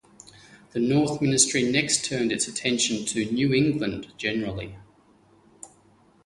[0.71, 4.75] The North ministry next turned its attention to New England generally.